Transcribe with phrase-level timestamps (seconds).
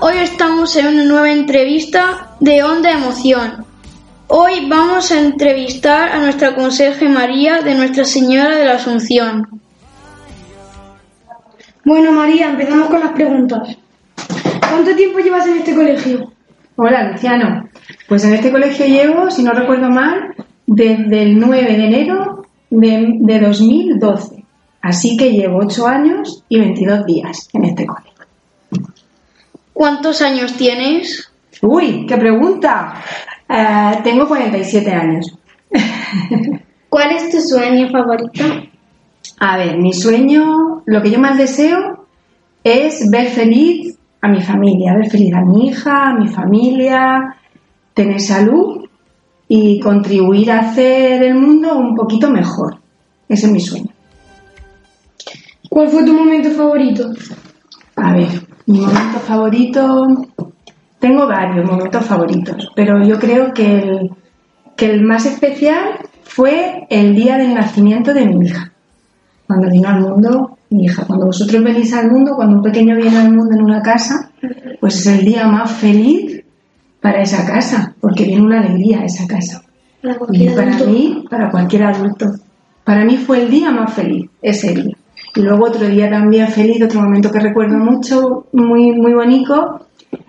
[0.00, 3.66] hoy estamos en una nueva entrevista de Onda Emoción.
[4.28, 9.60] Hoy vamos a entrevistar a nuestra conserje María de Nuestra Señora de la Asunción.
[11.84, 13.76] Bueno, María, empezamos con las preguntas.
[14.70, 16.32] ¿Cuánto tiempo llevas en este colegio?
[16.76, 17.68] Hola, Luciano.
[18.08, 20.34] Pues en este colegio llevo, si no recuerdo mal,
[20.66, 24.44] desde el 9 de enero de, de 2012.
[24.80, 28.12] Así que llevo 8 años y 22 días en este colegio.
[29.72, 31.30] ¿Cuántos años tienes?
[31.62, 32.94] Uy, qué pregunta.
[33.48, 35.38] Eh, tengo 47 años.
[36.88, 38.44] ¿Cuál es tu sueño favorito?
[39.38, 42.06] A ver, mi sueño, lo que yo más deseo
[42.62, 47.36] es ver feliz a mi familia, ver feliz a mi hija, a mi familia,
[47.94, 48.88] tener salud
[49.48, 52.78] y contribuir a hacer el mundo un poquito mejor.
[53.28, 53.90] Ese es mi sueño.
[55.68, 57.12] ¿Cuál fue tu momento favorito?
[58.02, 58.28] A ver,
[58.66, 60.06] mi momento favorito.
[60.98, 64.10] Tengo varios momentos favoritos, pero yo creo que el,
[64.76, 68.72] que el más especial fue el día del nacimiento de mi hija.
[69.46, 71.04] Cuando vino al mundo mi hija.
[71.06, 74.30] Cuando vosotros venís al mundo, cuando un pequeño viene al mundo en una casa,
[74.80, 76.42] pues es el día más feliz
[77.00, 79.62] para esa casa, porque viene una alegría a esa casa.
[80.02, 80.90] Para Y para adulto.
[80.90, 82.26] mí, para cualquier adulto.
[82.84, 84.96] Para mí fue el día más feliz, ese día.
[85.34, 89.86] Y luego otro día también feliz, otro momento que recuerdo mucho, muy, muy bonito,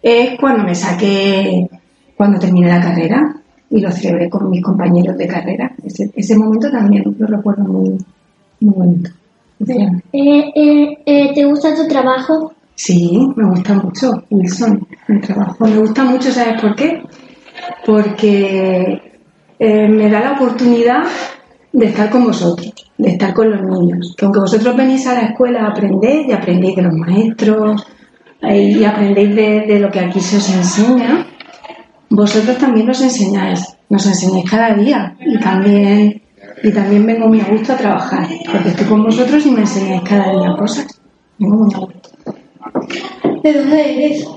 [0.00, 1.68] es cuando me saqué,
[2.16, 3.34] cuando terminé la carrera
[3.70, 5.72] y lo celebré con mis compañeros de carrera.
[5.84, 7.98] Ese, ese momento también lo recuerdo muy,
[8.60, 9.10] muy bonito.
[9.66, 12.52] Eh, eh, eh, ¿Te gusta tu trabajo?
[12.74, 15.64] Sí, me gusta mucho, Wilson, mi trabajo.
[15.64, 17.02] Me gusta mucho, ¿sabes por qué?
[17.86, 19.00] Porque
[19.58, 21.04] me da la oportunidad
[21.74, 24.14] de estar con vosotros, de estar con los niños.
[24.16, 27.86] Que aunque vosotros venís a la escuela a aprender y aprendéis de los maestros
[28.42, 31.26] eh, y aprendéis de, de lo que aquí se os enseña,
[32.10, 36.22] vosotros también nos enseñáis, nos enseñáis cada día y también,
[36.62, 40.02] y también vengo muy a gusto a trabajar, porque estoy con vosotros y me enseñáis
[40.02, 40.86] cada día cosas.
[41.38, 42.34] Vengo muy a gusto.
[43.42, 44.28] ¿De dónde eres?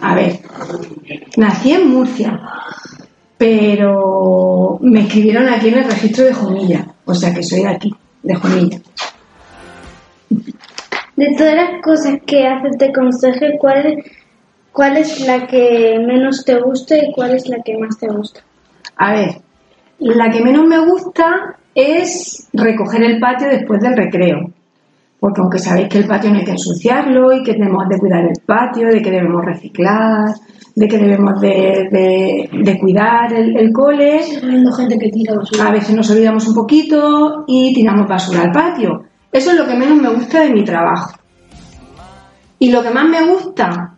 [0.00, 0.40] A ver,
[1.36, 2.40] nací en Murcia,
[3.40, 7.90] pero me escribieron aquí en el registro de Jumilla, o sea que soy de aquí,
[8.22, 8.78] de Jumilla.
[11.16, 14.04] De todas las cosas que haces de conserje, ¿cuál es,
[14.72, 18.40] ¿cuál es la que menos te gusta y cuál es la que más te gusta?
[18.96, 19.40] A ver,
[20.00, 24.50] la que menos me gusta es recoger el patio después del recreo,
[25.18, 28.22] porque aunque sabéis que el patio no hay que ensuciarlo y que tenemos de cuidar
[28.22, 30.28] el patio, de que debemos reciclar,
[30.80, 34.20] de que debemos de, de- de cuidar el, el cole,
[34.76, 35.68] gente que tira basura.
[35.68, 39.02] A veces nos olvidamos un poquito y tiramos basura al patio.
[39.30, 41.12] Eso es lo que menos me gusta de mi trabajo.
[42.58, 43.94] Y lo que más me gusta,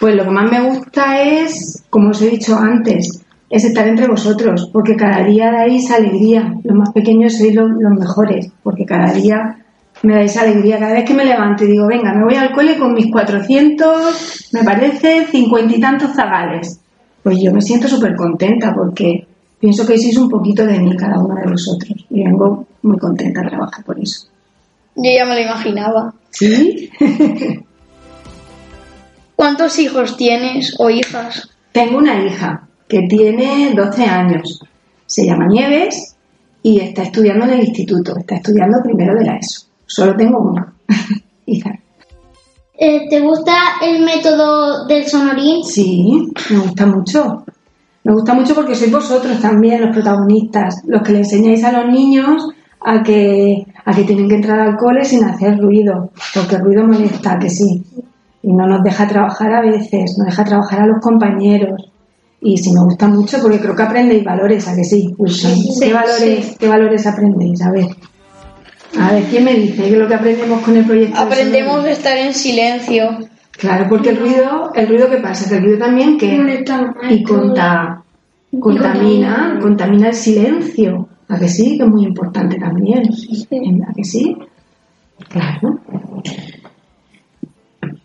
[0.00, 4.08] pues lo que más me gusta es, como os he dicho antes, es estar entre
[4.08, 6.52] vosotros, porque cada día dais alegría.
[6.64, 9.65] Los más pequeños sois los, los mejores, porque cada día
[10.02, 10.78] me dais alegría.
[10.78, 14.50] Cada vez que me levanto y digo, venga, me voy al cole con mis 400,
[14.52, 16.80] me parece, cincuenta y tantos zagales.
[17.22, 19.26] Pues yo me siento súper contenta porque
[19.58, 23.40] pienso que sois un poquito de mí cada uno de vosotros y vengo muy contenta
[23.40, 24.28] a trabajar por eso.
[24.94, 26.14] Yo ya me lo imaginaba.
[26.30, 26.90] ¿Sí?
[29.36, 31.50] ¿Cuántos hijos tienes o hijas?
[31.72, 34.62] Tengo una hija que tiene 12 años,
[35.04, 36.16] se llama Nieves
[36.62, 39.66] y está estudiando en el instituto, está estudiando primero de la ESO.
[39.86, 40.74] Solo tengo una
[41.46, 41.78] hija.
[42.78, 45.64] Eh, ¿Te gusta el método del sonorín?
[45.64, 47.44] Sí, me gusta mucho.
[48.04, 51.90] Me gusta mucho porque sois vosotros también los protagonistas, los que le enseñáis a los
[51.90, 52.48] niños
[52.80, 56.86] a que, a que tienen que entrar al cole sin hacer ruido, porque el ruido
[56.86, 57.82] molesta, que sí.
[58.42, 61.90] Y no nos deja trabajar a veces, no deja trabajar a los compañeros.
[62.40, 65.12] Y sí me gusta mucho porque creo que aprendéis valores, ¿a que sí?
[65.18, 65.58] Wilson?
[65.80, 67.60] ¿Qué, valores, ¿Qué valores aprendéis?
[67.62, 67.86] A ver.
[68.98, 71.14] A ver, ¿quién me dice qué es lo que aprendemos con el proyecto?
[71.16, 73.18] de Aprendemos a estar en silencio.
[73.52, 76.64] Claro, porque el ruido, el ruido que pasa, que el ruido también que
[77.10, 78.02] y conta-
[78.60, 81.08] contamina, contamina el silencio.
[81.28, 81.76] ¿A que sí?
[81.76, 83.02] Que es muy importante también.
[83.88, 84.36] ¿A que sí?
[85.28, 85.80] Claro.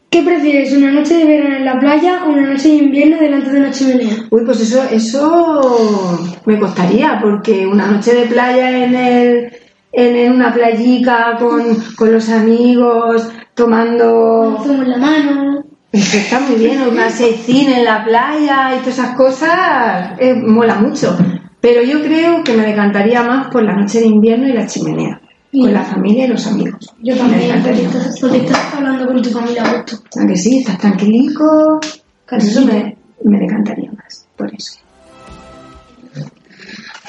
[0.09, 3.49] ¿Qué prefieres, una noche de verano en la playa o una noche de invierno delante
[3.51, 4.15] de una chimenea?
[4.29, 9.53] Uy, pues eso, eso me costaría, porque una noche de playa en el,
[9.91, 15.65] en, en una playica con, con los amigos, tomando en la mano.
[15.91, 21.17] Está muy bien, una cine en la playa y todas esas cosas, eh, mola mucho.
[21.59, 25.21] Pero yo creo que me decantaría más por la noche de invierno y la chimenea,
[25.51, 26.93] con la familia y los amigos.
[27.03, 29.97] Yo también, porque estás, porque estás hablando con tu familia a gusto.
[30.19, 30.59] ¿A que sí?
[30.59, 31.79] Estás tranquilico,
[32.27, 34.79] Por eso me, me decantaría más, por eso.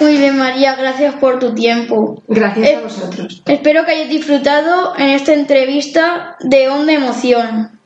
[0.03, 2.23] Muy bien, María, gracias por tu tiempo.
[2.27, 3.43] Gracias Eh, a vosotros.
[3.47, 7.79] Espero que hayáis disfrutado en esta entrevista de Onda Emoción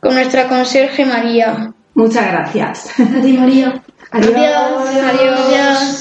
[0.00, 1.72] con nuestra conserje María.
[1.94, 2.90] Muchas gracias.
[3.00, 3.82] A ti, María.
[4.10, 4.88] Adiós.
[5.10, 5.93] Adiós.